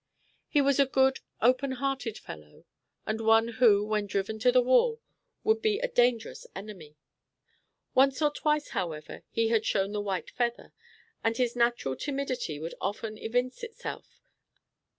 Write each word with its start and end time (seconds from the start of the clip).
He 0.47 0.61
was 0.61 0.79
a 0.79 0.87
good, 0.87 1.19
open 1.43 1.73
hearted 1.73 2.17
fellow, 2.17 2.65
and 3.05 3.21
one 3.21 3.47
who, 3.59 3.85
when 3.85 4.07
driven 4.07 4.39
to 4.39 4.51
the 4.51 4.59
wall, 4.63 4.99
would 5.43 5.61
be 5.61 5.77
a 5.77 5.87
dangerous 5.87 6.47
enemy. 6.55 6.95
Once 7.93 8.19
or 8.19 8.31
twice, 8.31 8.69
however, 8.69 9.21
he 9.29 9.49
had 9.49 9.63
shown 9.63 9.91
the 9.91 10.01
white 10.01 10.31
feather, 10.31 10.73
and 11.23 11.37
his 11.37 11.55
natural 11.55 11.95
timidity 11.95 12.57
would 12.59 12.73
often 12.81 13.15
evince 13.15 13.61
itself. 13.61 14.23